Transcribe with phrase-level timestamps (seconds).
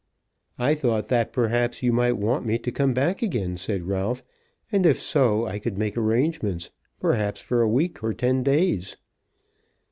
[0.57, 4.23] "I thought that perhaps you might want me to come back again," said Ralph;
[4.71, 8.95] "and, if so, I could make arrangements; perhaps for a week or ten days."